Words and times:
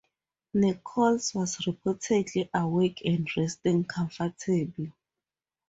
Nichols 0.55 1.35
was 1.35 1.57
reportedly 1.57 2.49
awake 2.55 3.03
and 3.05 3.29
resting 3.37 3.85
comfortably. 3.85 4.91